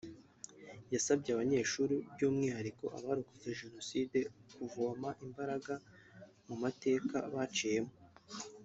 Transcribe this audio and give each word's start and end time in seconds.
yasabye 0.93 1.29
abanyeshuri 1.31 1.95
by’umwihariko 2.13 2.83
abarokotse 2.97 3.47
Jenoside 3.61 4.17
kuvoma 4.55 5.09
imbaraga 5.25 5.73
mu 6.47 6.55
mateka 6.63 7.17
baciyemo 7.35 7.93